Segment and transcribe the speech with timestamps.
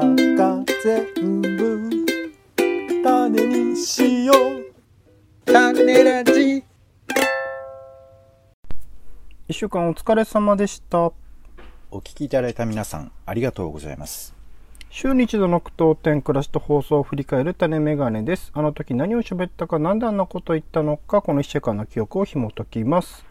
[0.00, 1.90] 中全部
[3.04, 4.72] 種にしよう
[5.44, 6.64] 種ラジ
[9.48, 11.12] 一週間お疲れ様でした。
[11.90, 14.34] お聞きいただいた皆さん、ありがとうございます。
[14.88, 18.50] 週に一度の句読点暮らしと放送を振り返る種メガネです。
[18.54, 23.26] あの時何を喋ったか、なんであんなこと言ったのか、この一週間の記憶を紐解きます。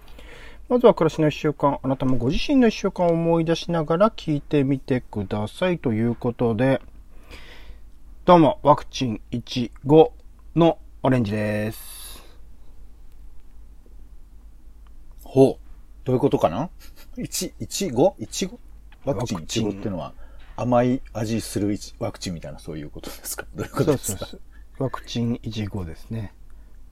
[0.72, 6.82] まずは暮らしの一週間、あなたもご自身の一週間を思い出しながら聞いてみてくださいということで、
[8.24, 10.12] どうも、ワクチン1、5
[10.56, 12.24] のオレンジです。
[15.26, 16.06] ほう。
[16.06, 16.70] どういうことかな？
[17.18, 18.16] いち、いちご？
[18.18, 18.58] いちご？
[19.04, 20.14] ワクチンいちごってのは
[20.56, 23.46] 甘い味するワクチンみたいなそういうことですか？
[23.56, 24.20] どういうことですか？
[24.20, 24.40] そうそう
[24.78, 24.84] そう。
[24.86, 26.34] ワクチン1、5ですね。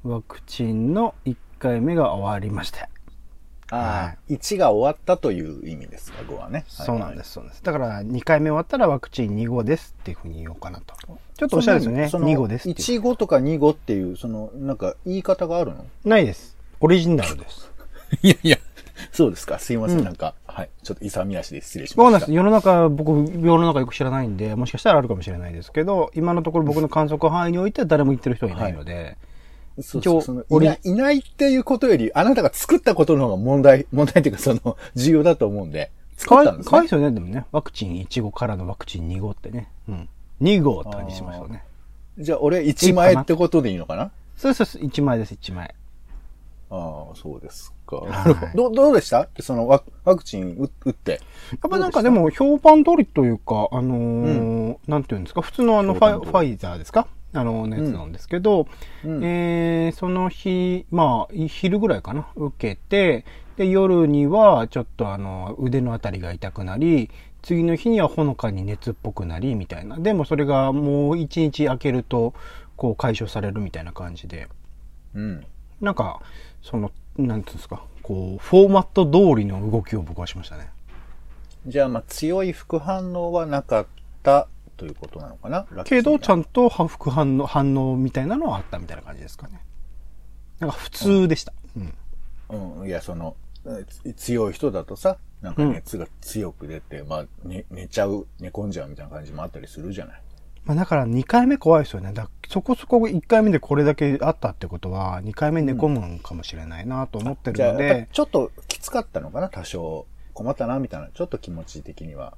[0.03, 2.89] ワクチンの1回目が終わりまして。
[3.71, 6.65] ああ、1が終わったという意味ですか、5はね。
[6.67, 7.63] そうなんです、そうです。
[7.63, 10.95] だから、2回目終わったらワクチン2号ですっていうふうに言おうかなと。
[11.37, 12.09] ちょっとおしゃれですよね。
[12.09, 12.99] その2号ですっていう。
[12.99, 15.85] 1号とか2号っていう、その、なんか言い方があるの？
[16.03, 16.57] ないです。
[16.79, 17.71] オリジナルです。
[18.23, 18.57] いやいや、
[19.11, 19.59] そうですか。
[19.59, 20.69] すいません、なんか、はい。
[20.83, 22.01] ちょっと勇み足で失礼しました。
[22.01, 22.33] わかんないです。
[22.33, 29.17] 世の中、僕、世の中よく知らないんで、もしかしたらあるかもしれないですけど、今のところ僕の観測範囲においては誰も言ってる人はいないので、
[29.81, 36.69] そうそうその俺いないいないっていうことより、あなたが作ったことの方が問題、 問題っていうかその、重要だと思うんで、作ったんですね。
[36.71, 37.45] かわいそうよね、でもね。
[37.51, 39.69] ワクチン1号からのワクチン2号ってね。
[39.87, 40.09] うん。
[40.41, 41.63] 2号って感じしますよね。
[42.17, 44.11] じゃあ、俺1枚ってことでいいのかな？
[44.37, 45.73] そうそうそう、1枚です、1枚。
[46.71, 47.97] ああ、そうですか。
[48.05, 48.69] いなるほど。
[48.69, 49.27] どどうでした？
[49.39, 51.11] そのワクワクチン打打って。
[51.13, 51.17] や
[51.67, 57.07] っぱなんかでも評判通りというか、あのーなんていうんですか、普通のあのファファイザーですか？
[57.33, 58.67] あの、熱なんですけど、
[59.03, 63.25] うんえー、その日、まあ、昼ぐらいかな、受けて、
[63.57, 67.09] で、夜にはちょっとあの、腕のあたりが痛くなり、
[67.41, 69.97] 次の日にはほのかに熱っぽくなり、みたいな。
[69.97, 72.33] でもそれがもう一日空けると、
[72.75, 74.47] こう解消されるみたいな感じで、
[75.13, 75.45] うん。
[75.81, 76.21] なんか、
[76.61, 80.69] その、なんていうんですか、こう、フォーマット通りの動きを僕はしましたね。
[81.67, 83.85] じゃあ、まあ、強い副反応はなかっ
[84.23, 84.47] た
[84.79, 85.67] ということなのかな？
[85.83, 89.61] けど、ちゃんんと副反応、反応みたいなのはあったみたいな感じですかね。
[90.59, 91.53] なんか普通でした。
[91.75, 92.79] うん。
[92.79, 92.87] うん。
[92.87, 93.35] いや、その、
[94.15, 100.21] 強い人だとさ、なんか熱が強く出て、まあ、ね、寝ちゃう、寝込んじゃうみたいな感じもあったりするじゃない？
[100.65, 102.11] まあだから2回目怖いですよね。
[102.13, 109.49] だそこそこ1回目でこれだけあったってことは、2回目寝込むんかもしれないなと思ってるのやっぱで、ちょっときつかったのかな？
[109.49, 110.05] 多少。
[110.33, 111.09] 困ったな、みたいな。
[111.13, 112.37] ちょっと気持ち的には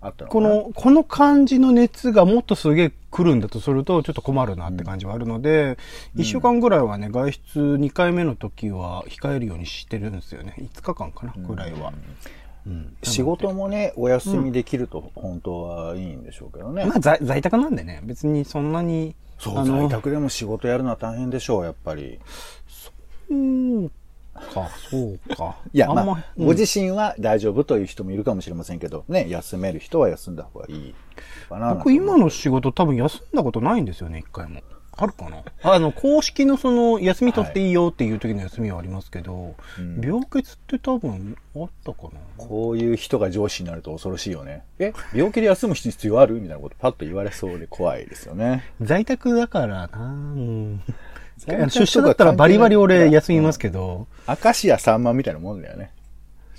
[0.00, 5.78] あったのこの、この感じの熱がもっとすげえ来るんだとすると、ちょっと困るなって感じはあるので、
[6.16, 10.54] 1週間ぐらいはね、外出2回目の時は控えるようにしてるんですよね。
[10.58, 11.92] 5日間かな、ぐらいは。
[12.66, 12.96] うん。
[13.02, 16.86] 仕事もね、お休みできると本当はいいんでしょうけどね。
[16.86, 22.18] まあ在在宅なんでね、別にそんなに、そう、在宅でも仕事やるのは大変でしょう、やっぱり。
[22.68, 22.90] そ
[23.30, 23.90] う
[24.40, 25.56] か、そうか。
[25.72, 30.94] いや、あんまあ、うんご自身は大丈夫という人もいるかもしれませんけど、ね、休める人は休んだ方がいい
[31.48, 31.74] かな。
[31.74, 34.60] 僕今の仕事多分休んだことないんですよね、一回も。
[34.96, 35.42] あるかな？
[35.62, 42.20] あの、公式のその、休み取っていいよっていう時の休みはありますけど、うん病欠って多分あったかな？
[42.36, 44.62] こういう人が上司になると恐ろしいよね。
[44.78, 46.34] え、病気で休む必要ある？
[46.34, 48.62] みたいなことパッと言われそうで怖いですよね。
[48.82, 50.02] 在宅だからなう
[50.36, 50.82] ん。
[51.46, 55.92] 出社だったらバリバリ俺休みますけど、明石家さんまみたいなもんだよね。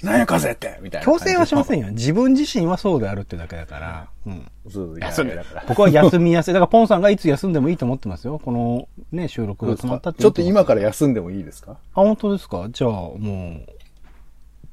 [0.02, 1.06] なんや風ってみたいな。
[1.06, 1.92] 強制はしませんよ。
[1.92, 4.08] 自分自身はそうであるってだけだから。
[4.26, 4.52] うん。
[4.68, 5.66] そう、休んいやだから。
[5.68, 6.54] 僕は休みやすい。
[6.56, 8.40] だからポンさんがいつ休んでもいいと思ってますよ。
[8.40, 11.74] このね、収録が詰まったってちょっと今から休んでもいいですか？
[11.74, 12.68] あ、本当ですか？
[12.72, 13.74] じゃあ、もう、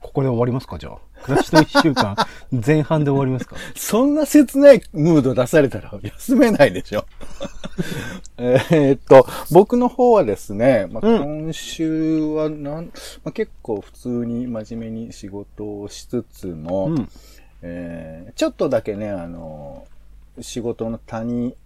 [0.00, 0.78] ここで終わりますか？
[0.78, 0.98] じゃあ。
[1.22, 2.16] 暮らしの一週間、
[2.66, 3.56] 前半で終わりますか？
[3.76, 7.04] そんな切ないムード出されたら休めないでしょ。
[8.38, 12.92] えーっと、僕の方はですね、まあ、うん今週はなん、ま
[13.26, 17.08] あ、結構普通に真面目に仕事をしつつも、うん。
[17.62, 19.86] えーちょっとだけね、あの、
[20.40, 21.56] 仕事の谷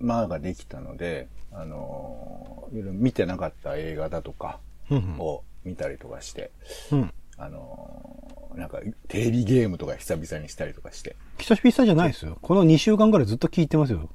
[0.00, 4.60] 間ができたので、あの、見てなかった映画だとか
[4.90, 5.16] うん。
[5.18, 6.50] を見たりとかして、
[6.92, 7.12] うん。
[7.36, 12.38] あの、なんかテレビゲームとか久々にしたりとかして、久しぶりじゃないですよ。
[12.40, 14.08] この2週間ぐらいずっと聞いてますよ。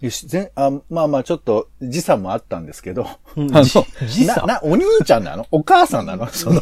[0.00, 3.06] よし、全、あ、まあまあちょっと時差もあったんですけど、
[3.36, 3.72] うんあの、 じ
[4.08, 4.40] 時差？
[4.46, 5.46] な、な、お兄ちゃんなの？
[5.52, 6.26] お母さんなの？
[6.32, 6.60] その、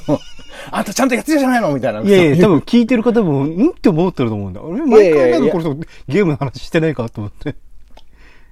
[0.71, 1.73] あんたちゃんとやってるじゃないの？
[1.75, 2.03] みたいな。
[2.03, 2.59] いやいや、多分。
[2.59, 4.61] 分聞いてる方も、んって思ってると思うんだ。
[4.63, 5.75] 俺、毎回なんかこ
[6.07, 7.55] ゲームの話してないかと思って。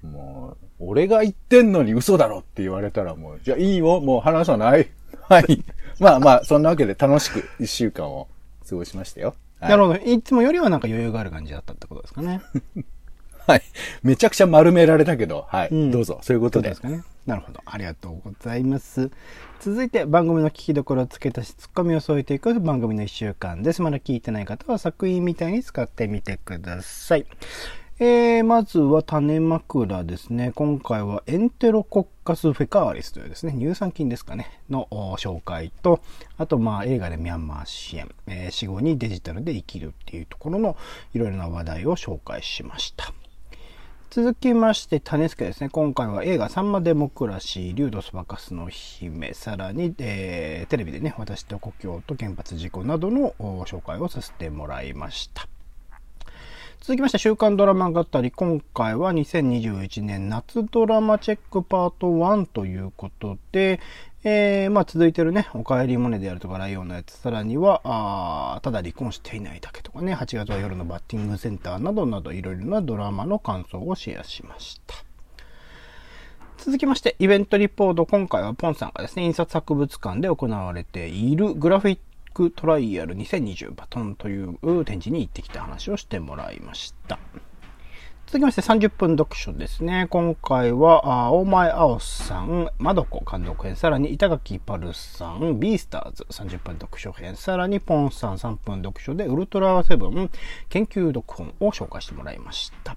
[0.03, 4.89] もう、俺が言ってんのに嘘だろって言われたらもう、じゃあいいよ、もう話さない。
[5.29, 5.65] はい。
[5.99, 8.29] まあまあ、そんなわけで楽しく一週間を
[8.69, 9.29] 過ごしましたよ。
[9.61, 9.97] はいなるほど。
[9.97, 12.41] いつもよりはなんか余裕がある感じだったってことですかね。
[13.47, 13.63] はい。
[14.03, 15.69] めちゃくちゃ丸められたけど、はい。
[15.71, 16.21] うんどうぞ。
[16.23, 16.69] そういうことで。
[16.69, 17.03] ですかね。
[17.27, 17.61] なるほど。
[17.65, 19.11] ありがとうございます。
[19.61, 23.83] 続いて番組の聞きどころをつけたし、ツッコミを添えていく番組の一週間です。
[23.83, 27.27] まだ聞いてない方は作品みたいに使ってみてください。
[28.01, 30.53] えー、まずは種枕ですね。
[30.55, 34.87] 今回はエンテロコッカスフェカーリスというですね、乳酸菌ですかね、の
[35.19, 36.01] 紹介と、
[36.37, 40.77] あとまあ映画でミャンマー支援、えー死後にデジタルで生きるっていうところの
[41.13, 43.13] いろいろな話題を紹介しました。
[44.11, 45.69] 続きまして、種助ですね。
[45.69, 53.35] 今回は映画サンマデモクラシー、リュードスバカスの姫、さらに、えーテレビでね、私と故郷と原発事故などの
[53.67, 55.49] 紹介をさせてもらいました。
[56.81, 58.31] 続きまして、週刊ドラマ語り。
[58.31, 63.81] 今回は2021年夏ドラマチェックパート1ということで、
[64.25, 74.95] えー、まあ続いてるね、おかえりモネであるとか、ライオンのやつ、さらには、あただ離婚していないだけとかね、8月は夜のバッティングセンターなどなど、いろいろなドラマの感想をシェアしました。
[76.59, 78.07] 続きまして、イベントリポート。
[78.07, 81.99] 今回はポンさんがですね、印刷博物館で行われているグラフィッ
[82.39, 84.55] クトライアル2020バトンという
[84.85, 87.19] 展示に行ってきた話をしてもらいました。
[88.29, 90.07] 続きまして30分読書ですね。
[90.09, 100.31] 今回は、あ大前青さん、まどこ監督編、さらに板垣パルさん、ビースターズ30分読書編、さらにポンさん3分読書で、ウルトラセブン
[100.69, 102.97] 研究読本を紹介してもらいました。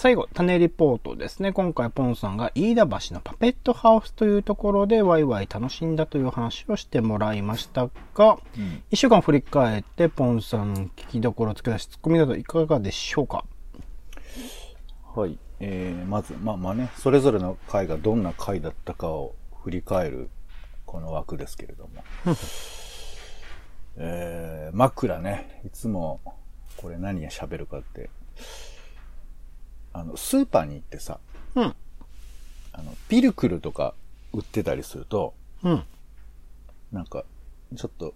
[0.00, 1.52] 最後、種リポートですね。
[1.52, 13.44] 今回、ポンさんが飯田橋のパペットハウスというところでワイワイ楽しんだという話をしてもらいましたが、うん一週間振り返って、ポンさん聞きどころつけ出しツッコミなどいかがでしょうか？
[15.14, 15.38] はい。
[15.60, 20.30] えー、まず、まあまあね、それぞれの回がどんな回だったかを振り返る、
[20.86, 22.02] この枠ですけれども。
[23.98, 26.22] えー、枕ね、いつも、
[26.78, 28.08] これ何が喋るかって、
[29.92, 31.18] あの、スーパーに行ってさ、
[31.54, 31.74] うん。
[32.72, 33.94] あの、ピルクルとか
[34.32, 35.82] 売ってたりすると、うん。
[36.92, 37.24] なんか、
[37.76, 38.14] ちょっと、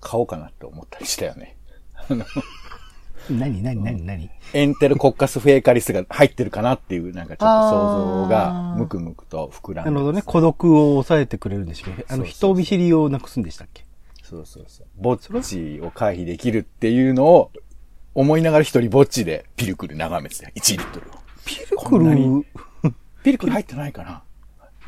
[0.00, 1.56] 買おうかなって思ったりしたよね。
[1.94, 2.24] あの、
[3.30, 4.30] 何何何何？
[4.52, 9.90] エンテルコッカスフェーカリスが入ってるかなっていう、なんかちょっと想像あがームクムクと膨らんで。
[9.92, 10.22] なるほどね。
[10.22, 13.84] 孤独を抑えてくれるんでしたっけあの、人見知りをなくすんでしたっけ？
[14.24, 14.86] そうそうそう。
[14.96, 17.52] ぼっちを回避できるっていうのを
[18.14, 20.50] 思いながら一人ぼっちでピルクル眺めてたよ。
[20.56, 21.14] 1リットルを。
[21.44, 22.44] ピルクに
[22.84, 24.22] ル、ピルクル入ってないかな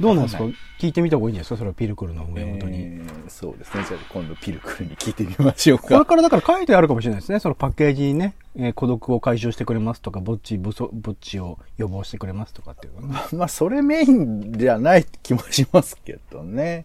[0.00, 0.44] どうなんですか？
[0.80, 1.56] 聞いてみた方がいいんじゃないですか？
[1.56, 2.78] それはピルクルの上元に。
[2.80, 3.84] えーそうですね。
[3.88, 6.04] じゃあ今度ピルクルに聞いてみましょうこれか。
[6.04, 7.38] からだから書いてあるかもしれないですね。
[7.40, 13.14] そのパッケージにね、えー孤独を解消してくれますとか、ぼっち、ぼそぼっちを予防してくれますとかっていうのね。
[13.32, 16.84] まあ、それメインじゃない気もしますけどね。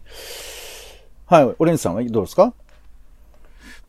[1.25, 1.55] はい。
[1.59, 2.53] オレンジさんはどうですか？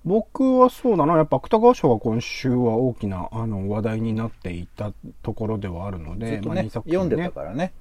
[0.05, 4.93] 僕はそうだな、やっぱ芥川賞が今週は大きなあの話題になっていた
[5.23, 7.73] ところではあるので、まあずっとね、二作品読んでたからね。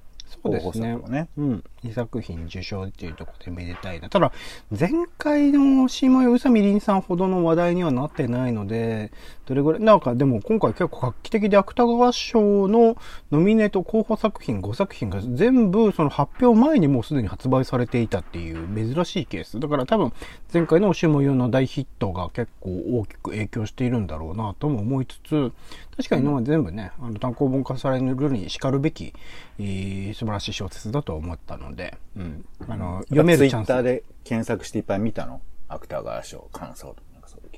[0.42, 1.28] そうですねね。
[1.36, 1.64] うん。
[1.82, 4.08] 2作品受賞っていうところでめでたいな。
[4.08, 4.32] ただ、
[4.70, 9.10] 前回の下井宇佐美凛さんほどの話題にはなってないので、
[9.50, 12.96] どれぐらい、なんかでも今回結構画期的で芥川賞の
[13.32, 19.58] ノミネート候補作品5作品が全部その発表前にもうすでに発売されていたっていう珍しいケース。
[19.58, 20.12] だから多分
[20.54, 25.52] 前回の下井の大ヒットが結構大きく影響しているんだろうなとも思いつつ、
[25.96, 29.12] 確かに今まで全部ね、あの単行本化されるに叱るべき、
[29.58, 32.44] えー素晴らしい小説だと思ったので、うん。
[32.68, 33.66] あの、読めるチャンス。
[33.66, 35.40] ツイッターで検索していっぱい見たの？
[35.68, 37.00] 芥川賞、感想とか、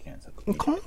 [0.05, 0.55] 検索。
[0.55, 0.83] 感想、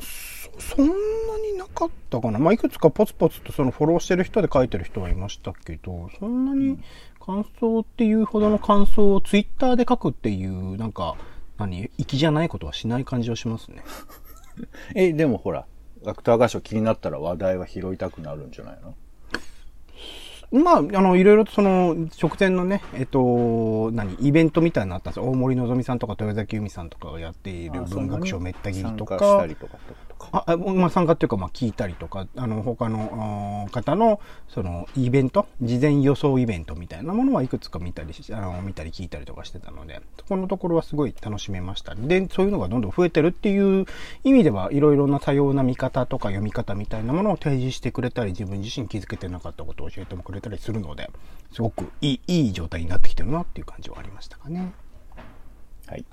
[0.60, 2.39] そんなになかったかな？
[2.39, 6.79] まあ、いくつかポツポツとそのフォローしてる人で書いてる人はいましたけど、そんなに
[7.19, 11.15] 感想っていうほどの感想をツイッターで書くっていう、なんか、
[11.57, 13.84] 何、粋じゃないことはしない感じはしますね。
[14.95, 15.65] え、でもほら、
[16.05, 18.95] 芥川賞気になったら話題は拾いたくなるんじゃないの？
[20.52, 25.25] まあ、あの、いろいろとその、直前のね、えっと、何、イベントみたいなのあったんですよ。
[25.25, 29.18] 大森のぞみさんとか豊崎由美さんとかがやっている文学賞めった切りとか。
[29.18, 29.78] 参加したりとか
[30.32, 41.96] あ、まあ、参加っていうか、まあ、聞いたりとか、あの、他の方の、その、イベント、事前予想イベントみたいなものはいくつか見たり、あの、見たり聞いたりとかしてたので、そこのところはすごい楽しめました。
[41.96, 43.86] で、そういうのがどんどん増えてるっていう
[44.24, 51.10] 意味では、いろいろな多様な見方とか読み方みたいなものを提示してくれたり、自分自身気づけてなかったことを教えてもくれたりするので、
[51.51, 54.74] すごくいい、いい状態になってきてるなっていう感じはありましたかね。
[55.88, 56.05] はい。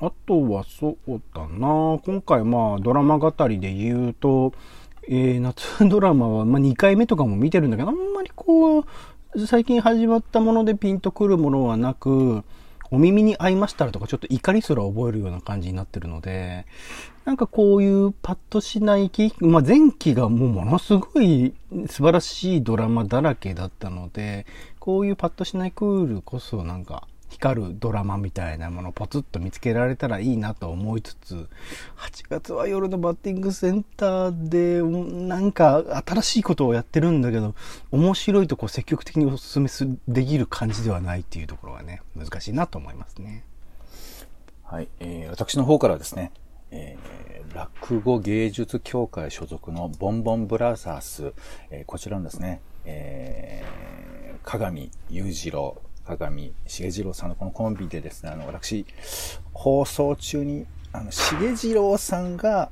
[0.00, 2.00] あとはそうだな。
[2.04, 4.52] 今回まあドラマ語りで言うと、
[5.08, 8.84] えー夏ドラマは、まあ、2回目とかも見てるんだけど、あんまりこう、
[9.46, 12.44] 最近始まったものでピンとくるものはなく、
[12.90, 16.66] お耳に合いましたらとかちょっと怒りすら覚えるような感じになってるので、
[17.24, 21.54] なんかこういうパッとしない気、まあ、前期がもうものすごい
[21.86, 24.46] 素晴らしいドラマだらけだったので、
[24.78, 31.48] こういうパッとしないクールこそなんか光るドラマみたいなものをポツッと見つけられたらいいなと思いつつ、
[31.96, 34.82] 8月は夜のバッティングセンターで、
[35.26, 37.54] なんか新しいことをやってるんだけど、
[37.90, 43.44] 面白いとこ積極的にお勧めす、できる感じではないっていうところがね、難しいなと思いますね。
[44.62, 44.88] はい。
[45.00, 46.32] えー、私の方からはですね、
[46.70, 51.32] えー、落語芸術協会所属のボンボンブラザース、
[51.70, 55.80] えー、こちらのですね、えー、鏡裕次郎、
[56.16, 58.86] 鏡重次郎さんのこのコンビでですね、あの、私、
[59.52, 62.70] 放送中に、あの、重次郎さんが、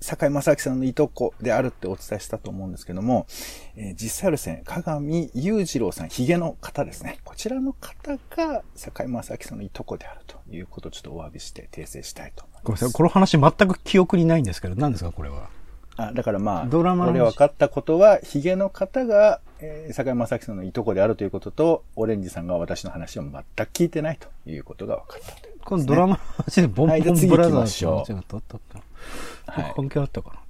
[0.00, 3.26] 坂井正明さんのいとこであるってお伝えしたと思うんですけども、
[3.74, 7.20] えー、実際はですね、鏡裕次郎さん、ヒゲの方ですね。
[7.24, 12.64] こちらの方が坂井正明さんのいとこであるということをちょっとお詫びして訂正したいと思います。
[12.64, 15.48] ごめんなさい、この話全く記憶にないんですけど、何ですか、これは？
[15.96, 26.98] あ、だからまあ、ドラマの俺分かったことは、ヒゲの方が、えー、坂井正明さんのいとこであるということと、オレンジさんが私の話を全く聞いてないということが分かったというこのドラマの話でボンボン
[27.28, 27.92] ブラザーの話が。
[27.92, 29.72] はい。
[29.76, 30.40] 関係あったかな。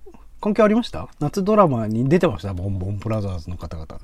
[0.40, 1.08] 関係ありました？
[1.20, 2.52] 夏ドラマに出てました？
[2.52, 4.00] ボンボンブラザーズの方々。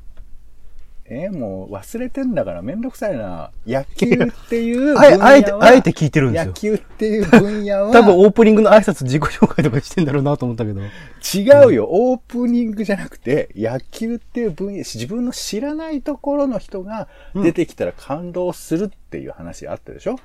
[1.12, 3.50] えーもう忘れてんだからめんどくさいな。
[3.66, 6.52] 野球っていう分野あえ、はあえて、あえて聞いてるんです野よ。
[6.54, 10.80] 球っていう分野は、多分オープニングの挨拶自己紹介とかしてんだろうなと思ったけど。
[10.80, 11.88] 違うよ。
[11.90, 20.16] オープニングじゃなくて、野球っていう分野、自分の知らないところの人が出てきたら感動するっていう話あったでしょ、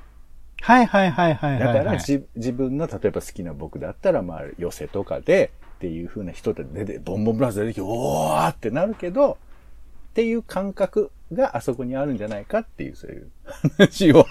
[0.62, 1.78] はいはいはいはいはい、だはい。
[1.84, 9.38] からじ、自分の、例えば好きな僕だったら、まあ、寄せとかで、っていう風な人で出て、ボンボンブラザー出てきて、おーってなるけど、
[10.16, 13.30] っていう感覚があそこにあるんじゃないかっていう、そういう
[13.78, 14.26] 話を、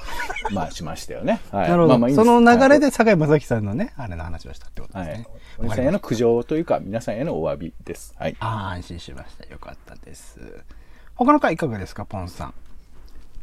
[0.50, 1.42] まあ、しましたよね。
[1.52, 1.68] はい。
[1.68, 1.88] なるほど。
[1.88, 5.26] まあまあいいその流れで坂井正樹さんのね、あれの話をしたってことはいですね。。
[5.58, 8.14] おじさんへの苦情というか、皆さんへのお詫びです。
[8.18, 8.36] はい。
[8.40, 9.44] ああ、安心しました。
[9.52, 10.40] よかったです。
[11.16, 12.54] 他の回いかがですか、ポンさん。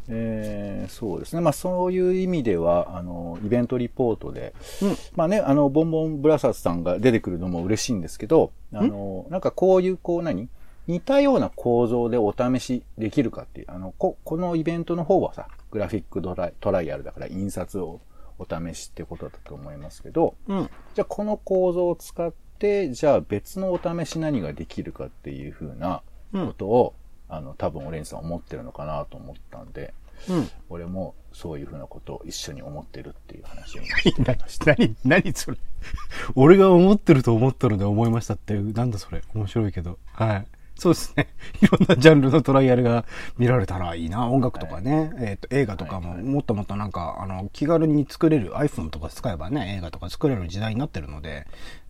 [0.10, 1.42] えーそうですね。
[1.44, 10.50] まあそういう意味では、あの、イベントリポートで、うんまあね、あの、ボンボンブラザーズさんが出てくるのも嬉しいんですけど、あの、なんかこういう、こう何？
[10.88, 18.02] 似たような構造でお試しできるかっていう、あの、こ、このイベントの方はさ、グラフィックトライトライアルだから印刷を
[18.40, 20.70] お試しってことだと思いますけど、うん。
[20.96, 26.02] じゃあこの構造を使って、じゃあ別のお試し何ができるかっていうふうな
[26.34, 26.96] ことを、
[27.30, 29.94] あの、多分オレンジさん思ってるのかなと思ったんで、
[30.30, 30.50] うん。
[30.70, 34.36] 俺もそういうふうなことを一緒に思ってるっていう話をな
[34.66, 35.58] 何、何それ。
[36.36, 39.22] 俺が思ってると思ったので思いましたっていう、なんだそれ。
[39.34, 39.98] 面白いけど。
[40.14, 40.48] はい。
[40.82, 41.28] そうですね。
[41.62, 43.06] いろんなジャンルのトライアルが
[43.38, 44.28] 見られたらいいな。
[44.28, 45.12] 音楽とかね。
[45.20, 51.46] えっ、と、映画とかも、はいはいもっともっとなんか、あの、気軽に作れる iPhone とか使えばね、映画とか作れる時代になってるので、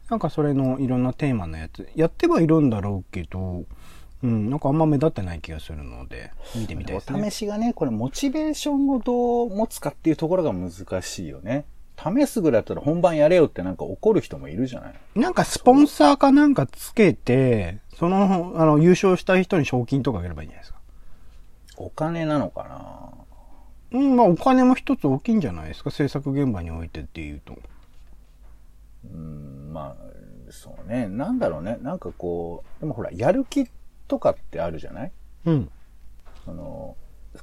[0.10, 3.64] なんかそれのいろんなテーマのやつ、やってはいるんだろうけど、
[4.24, 7.22] うん、なんかあんま目立ってない気がするので、見てみたいですね。
[7.22, 11.64] お試しがね、これモチベーションをどう持つかっていうところが難しいよね。
[12.04, 20.80] 試すぐらいだったら本番やれよってなんか怒る人もいるじゃないなんかスポンサーかなんかつけて、その、あの、優勝した人に賞金とかあげればいいんじゃないですか。
[21.78, 22.64] お金なのか
[23.92, 25.92] なうん、まあお金も一つ大きいんじゃないですか。
[25.92, 27.58] 制作現場においてっていうと。
[29.06, 31.08] うん、まあ、そうね。
[31.08, 31.78] なんだろうね。
[31.82, 33.68] なんかこう、でもほら、やる気
[34.08, 35.12] とかってあるじゃない？
[35.46, 35.70] うん。
[36.46, 36.96] その、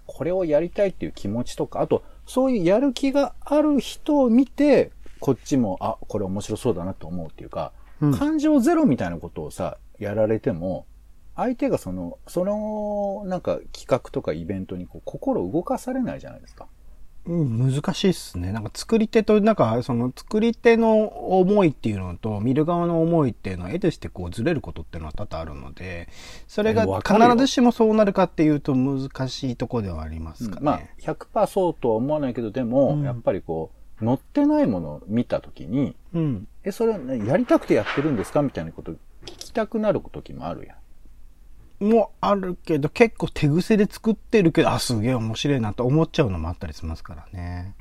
[0.06, 10.87] これをやりたいっていう気持ちとか、あと、そういうやる気がある人を見て、こっちも、あ、これ面白そうだなと思うっていうか、うん感情ゼロみたいなことをさ、やられても、
[11.35, 16.68] 相手がその、その、なんか企画とかイベントにこう心動かされないじゃないですか。
[17.26, 18.52] うん、難しいっすね。
[18.52, 21.02] なんか作り手と、なんかその作り手の
[21.38, 26.08] 思いっていうのと見る側の思いっていうのは絵としてこうずれることっていうのは多々あるので、
[26.46, 30.62] それが必ずしもそうなるかっていうと難しいところではありますかね。
[30.62, 36.48] まあ、100%そうとは思わないけど、でも、うんやっぱりこう、乗ってないものを見たときに、うん。
[36.64, 36.92] え、それ
[37.26, 38.42] やりたくてやってるんですか？
[38.42, 40.76] みたいなこと聞きたくなる時もあるやん。
[41.80, 47.75] もあるけど、結構手癖で作ってるけど、あ、すげえ面白いなと思っちゃうのもあったりしますからね。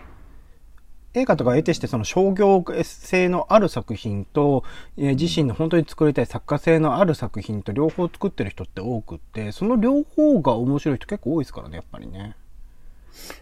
[1.14, 4.64] 映画とか得てしてその商業性のある作品と、
[4.98, 12.36] え自身の本当に作りたい作家性のある作品と両方作ってる人って多くって、その両方が面白い人結構多いですからね、やっぱりね。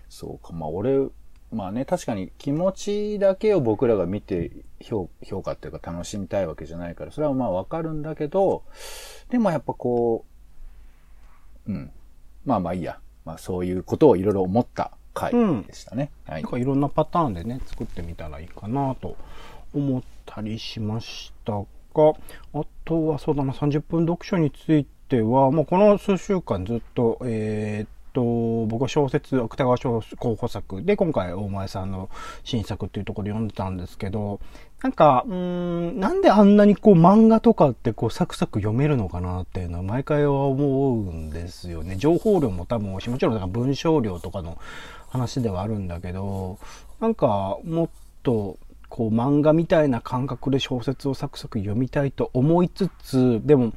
[0.08, 1.10] そうか、まあ俺、
[1.52, 5.10] まあね、確かに気持ちだけを僕らが見て評
[5.44, 8.64] 価っていうか楽しみたいわけじゃないから、それはまあわかるんだけど、
[9.30, 10.35] でもやっぱこう、
[11.68, 11.92] うん。
[12.46, 13.00] まあまあいいや。
[13.26, 15.32] まあそういうことをいろいろ思った回
[15.64, 16.12] でしたね。
[16.26, 16.52] はいなん。
[16.52, 19.16] かいろんなパターンでね、作ってみたらいいかなと
[19.74, 21.64] 思ったりしましたが、
[22.54, 32.10] あとはそうだな、30分読書については、もうこの数週間ずっと、えーっと、僕は小説、芥川賞候補作で、今回大前さんの
[32.44, 34.40] 新作っていうところで読んでたんですけど、
[34.82, 41.96] なんか、うん、なんであんなにこう漫画とかってこうサクサク読めるのかなっていうのは毎回は思うんですよね。
[41.98, 44.58] 情報量も多分多し、もちろんなんか文章量とかの
[45.10, 46.58] 話ではあるんだけど、
[47.00, 47.90] なんかもっ
[48.24, 48.58] と
[48.90, 53.74] こう漫画みたいな感覚で小説をサクサク読みたいと思いつつ、でも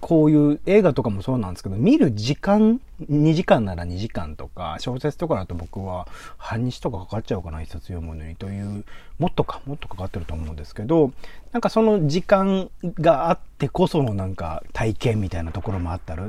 [0.00, 6.06] こういう映画とかもそうなんですけど、見る時間、2時間なら2時間とか、小説とかだと僕は
[6.38, 8.84] 半日とかかかっちゃうかな、一冊読むのにという、
[9.18, 11.12] もっとか、もっとかかってると思うんですけど、
[11.52, 12.70] なんかその時間
[13.00, 16.22] があってこそのなんか体験みたいなところもあったり、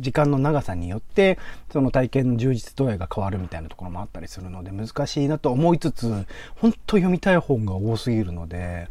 [0.00, 1.38] 時間の長さによって、
[1.72, 8.88] その体験の充実度合いが変わるみたいなところもあったりするので、難しいなと思いつつ、本当読みたい本が多すぎるので、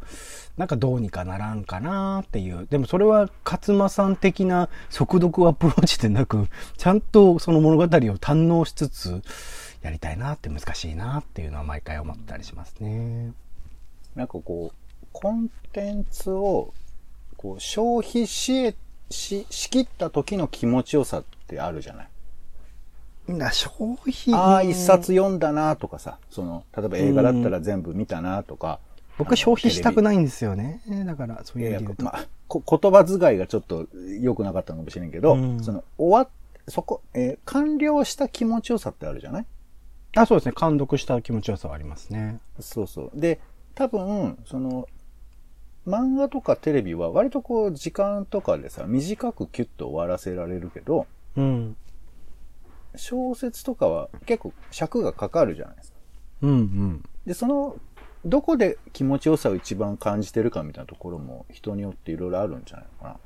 [0.59, 2.67] なんかどうにかならんかなっていう。
[2.69, 9.22] でもそれは勝間さん的な速読アプローチでなく、ちゃんとその物語を堪能しつつ、
[9.82, 13.32] やりたいなって難しいなっていうのは毎回思ったりしますね。
[14.16, 16.74] なんかこう、コンテンツを、
[17.38, 18.76] こう、消費し、
[19.10, 22.08] し、しきった時の気持ちよさってあるじゃない？
[23.34, 28.80] な消費ああ、一冊読んだなとかさ、その、例えば映画だったら全部見たなとか。
[29.18, 30.04] 僕消費したくい。
[30.04, 30.82] ないんですよね。
[31.06, 32.04] だからそういう意味で言うと。
[32.06, 33.86] まあ、こ 言葉遣いがちょっと
[34.20, 36.30] 良くなかったのかもしれんけど、うんその、終わっ、
[36.70, 39.46] そこ、えー完了した気持ちよさってあるじゃない？
[40.16, 40.54] あ、そうですね。
[40.60, 42.40] 監読した気持ちよさはありますね。
[42.60, 43.20] そうそう。
[43.20, 43.40] で、
[43.76, 44.88] 多分、その、
[45.88, 51.76] 漫画とかテレビは割とこう、時間とかでさ、短くキュッと終わらせられるけど、うん。
[52.96, 55.98] 小説とかは結構尺がかかるじゃないですか。
[56.42, 57.04] うんうん。
[57.26, 57.78] で、その、
[58.26, 63.20] どこで気持ちよさを一番感じてるかみたいなところも人によっていろいろあるんじゃないのかな。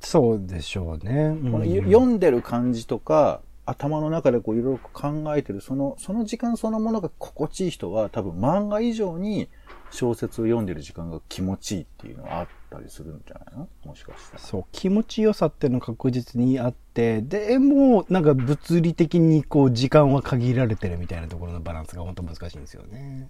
[0.00, 1.38] そうでしょうね。
[1.42, 9.48] うんこのよ読んでる感じとか、頭の中でこういろいろ考えてる、その、その時間そのものが心地いい人は多分漫画以上に
[9.90, 13.68] 小説を読んでる時間が気持ちいいっていうのはあったりするんじゃないの？
[13.84, 14.38] もしかしたら。
[14.38, 23.28] そう、気持ちよさっていうのが確実にあって、でも、なんか物理的にこう時間は限られてるみたいなところのバランスが本当難しいんですよね。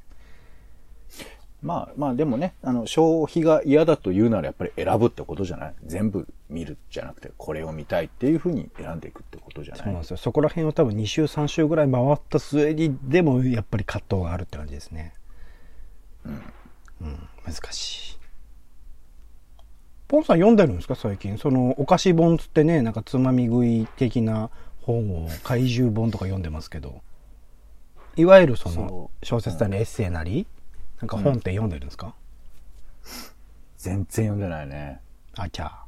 [1.60, 5.74] まあまあでもね、あの、消費が嫌だと言うならやっぱり選ぶってことじゃない？
[5.84, 9.82] 全部見るじゃなくて、これを見たいっていうふうに選んでいくってことじゃない？
[9.84, 10.16] そうなんですよ。
[10.18, 15.14] そこら辺を多分2週3週ぐらい回った末に、でもやっぱり葛藤があるって感じですね。
[16.24, 16.42] うん。
[17.44, 18.18] 難しい。
[20.06, 20.94] ポンさん読んでるんですか？
[20.94, 21.38] 最近。
[21.38, 24.50] その、お菓子本つってね、なんかつまみ食い的な
[24.82, 27.02] 本を、怪獣本とか読んでますけど、
[28.16, 30.46] いわゆるそのそ、小説なりエッセイなり、
[31.00, 32.14] なんか本って読んでるんですか、
[33.76, 35.00] 全然読んでないね。
[35.36, 35.84] あ、じゃあ。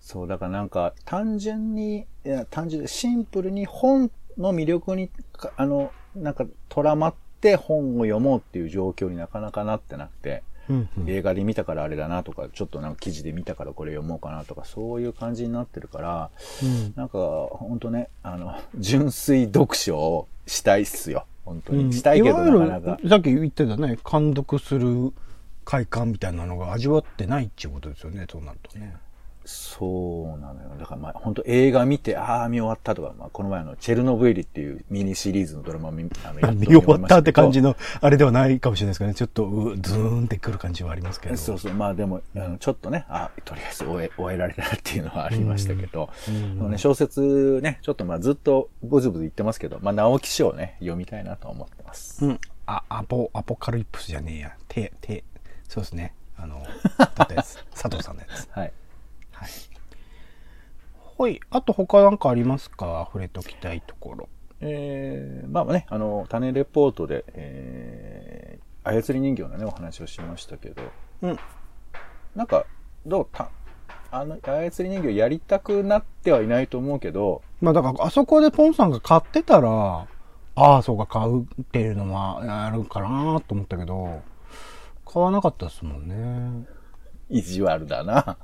[0.00, 11.10] そう、だからなんか、単純に、いや、単純で、シンプルに本の魅力に、かあの、なんか、とらまって本を読もうっていう状況になかなかなってなくて、うんうん。
[11.10, 16.30] 映画で見たからあれだなとか、ちょっとなんか記事で見たからこれ読もうかなとか、そういう感じになってるから、
[16.62, 21.26] うんなんか、ほんとね、あの、純粋読書をしたいっすよ。
[21.44, 21.84] 本当に。
[21.84, 23.08] うんしたいけど、なかなか。
[23.08, 25.12] さっき言ってたね、監読する
[25.64, 28.96] 快感みたいなのが味わってないっていうことですよね、そうなるとね。
[29.44, 30.70] そうなのよ。
[30.78, 37.70] だからまあ、本当映画見て、ああ、見終わったとか、まあ、この前あの、チェルノブイリっていうミニシリーズのドラマを見、あの、見終わったって感じの。
[37.70, 39.14] の、あれではないかもしれないですかね。
[39.14, 41.36] ちょっと、うズーンってくる感じはありますけど。
[41.36, 41.74] そうそう。
[41.74, 52.24] まあでも、あのちょっとね、あとりあえず終え、終えられたなっていうのはありましたけど、うんね、小説ね、ちょっとまあずっとブツブツ言ってますけど、まあ直木賞をね、読みたいなと思ってます。
[52.24, 52.40] うん。
[52.66, 54.56] あ、アポ、アポカリプスじゃねえや。
[54.68, 55.24] て、て、
[55.68, 56.14] そうですね。
[56.36, 56.62] あの、
[56.98, 57.64] だったやつ。
[57.72, 58.48] 佐藤さんのやつ。
[58.50, 58.64] はい。
[58.64, 58.72] はい。
[61.16, 61.40] ほい。
[61.50, 63.04] あと他なんかありますか？
[63.06, 64.28] 触れときたいところ。
[64.60, 70.82] えー、まあね、あの、種レポートで、えー、操り人形のね、お話をしましたけど、
[71.22, 71.38] うん。
[72.34, 72.64] なんか、
[73.06, 73.28] どう？
[73.30, 73.50] た、
[74.10, 80.06] あの、操り人形やりたくなってはいないと思うけど、まあだから、あそこでポンさんが買ってたら、
[80.56, 84.22] ああ、そうか、買うっていうのはあるかなと思ったけど、
[85.04, 86.66] 買わなかったですもんね。
[87.28, 88.38] 意地悪だな。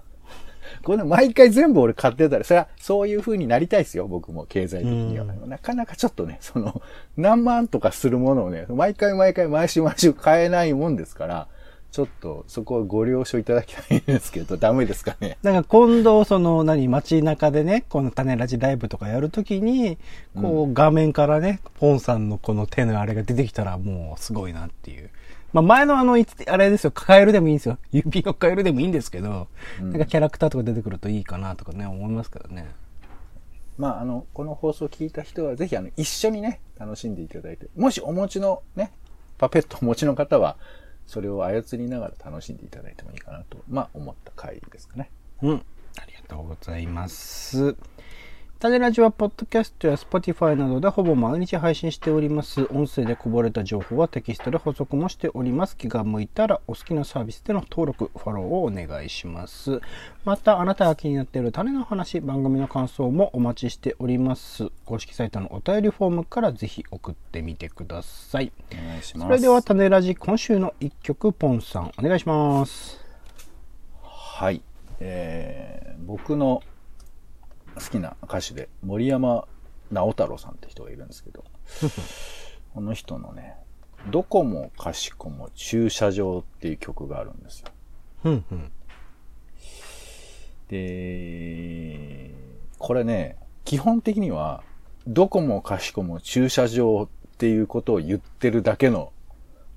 [0.83, 5.25] これね毎回全部俺買ってたら、それはそういう風になりたいですよ、僕も経済的には。
[5.25, 6.83] なかなかちょっとね、その、
[7.17, 11.49] 何万とかするものをね、毎回毎回毎週毎週買えないもんですから、
[11.91, 15.39] ちょっとそこはご了承いただきたいんですけど、ダメですかね。
[15.43, 19.99] だから今度、その、何、街中でね、この種ラジライブとかやるときに、
[20.41, 25.11] こう、画面からね、ポンさんのこの手のあれが出てきたら、もう、すごいなっていう。
[25.53, 27.79] まあ、前のあの、あれですよ、カエルでもいいんですよ。
[27.93, 29.49] 指のカエルでもいいんですけど、
[29.81, 32.71] なんかキャラクターとか出てくるといいかなとかね、思いますけどね。
[33.79, 38.93] まあ、あの、この放送を聞いた人は、ぜひ、あの、一緒にね、楽しんでいただいて、もしお持ちのね、
[39.39, 40.57] パペットお持ちの方は、
[41.07, 45.11] それを操りながら楽しんでいただいてもいいかなと、まあ、思った回ですかね。
[45.43, 45.63] うん。
[45.99, 47.75] ありがとうございます。
[48.61, 52.69] 種ラジは、ポッドキャストや Spotify などでほぼ毎日配信しております。
[52.71, 55.79] 音声でこぼれた情報はテキストで補足もしております。
[55.79, 59.81] 気が向いたらお好きなサービスでの登録、フォローをお願いします。
[60.27, 64.69] また、あなたが気になっている種の話、番組の感想もお待ちしております。
[64.85, 68.53] 公式サイトのお便りフォームからぜひ送ってみてください。
[68.75, 69.27] お願いします。
[69.27, 73.03] それでは、種ラジ、今週の一曲、ポンさん、お願いします。
[74.03, 74.61] はい。
[75.01, 76.63] えー、僕の
[77.75, 79.47] 好きな歌手で、森山
[79.91, 81.45] 直太朗さんって人がいるんですけど、
[82.75, 83.57] この人のね、
[84.11, 87.69] どこもかしこも駐車場っていう曲があるんですよ。
[88.25, 88.73] うんうん。
[90.69, 92.35] で、
[92.79, 94.63] これね、基本的には、
[95.07, 99.13] どこもかしこも駐車場っていうことを言ってるだけの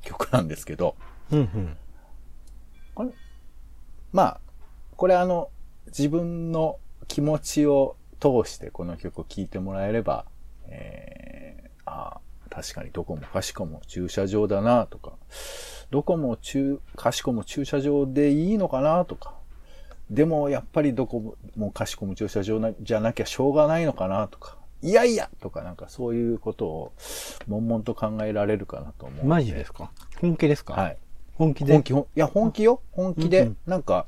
[0.01, 0.95] 曲なんですけど、
[1.31, 1.77] うんうん。
[2.93, 3.09] これ、
[4.11, 4.39] まあ、
[4.95, 5.49] これあの、
[5.87, 6.77] 自分の
[7.07, 10.25] 気持ちを通してこの曲を聴いてもらえれば、
[10.67, 15.13] えー、ああ、確かにどこもかしこも駐車場だなとか、
[15.89, 19.35] どこも中、かしこも駐車場でいいのかなとか、
[20.09, 26.93] でもやっぱりどこもかしこも駐車場なじゃなきゃしょうがないのかなとか、いやいやとかなんかそういうことを
[27.47, 29.29] 悶々と考えられるかなと思うの。
[29.29, 29.91] マジですか？
[30.19, 30.73] 本気ですか？
[30.73, 30.97] はい。
[31.35, 31.73] 本気で？
[31.73, 32.81] 本気、いや、本気よ。
[32.91, 34.05] 本気で、なんか、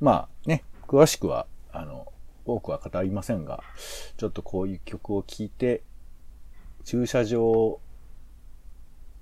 [0.00, 2.12] まあね、詳しくは、あの、
[2.44, 3.62] 多くは語りませんが、
[4.16, 5.82] ちょっとこういう曲を聴いて、
[6.84, 7.80] 駐車場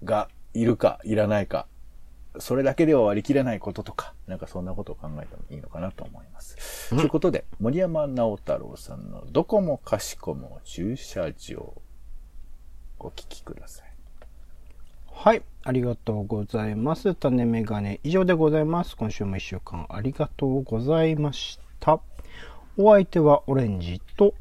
[0.05, 1.67] がいるか、いらないか、
[2.39, 6.91] それだけでは割り切れないこととか、なんかそんなことを考えてもいいのかなと思います。
[6.91, 11.75] ということで、森山直太朗さんのどこもかしこも駐車場、
[12.99, 13.87] お聴きください。
[15.11, 15.43] はい。
[15.65, 17.15] ありがとうございます。
[17.15, 18.97] 種メガネ以上でございます。
[18.97, 22.01] 今週も一週間ありがとうございました。
[22.79, 24.35] お相手はオレンジと、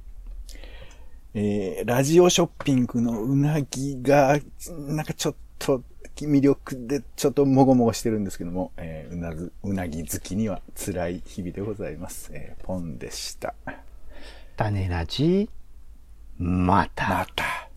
[1.34, 5.82] えー、ラジオショッピングのうなぎが、なんかちょっと
[6.18, 12.32] 魅力でちょっともごもごしてるんですけども、えーうなず、うなぎ好きには辛い日々でございます。
[12.34, 13.54] えーポンでした。
[14.58, 15.50] 種ラジ、
[16.38, 17.10] また。
[17.10, 17.70] また。